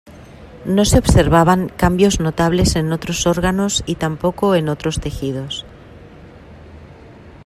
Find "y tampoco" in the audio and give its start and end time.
3.85-4.55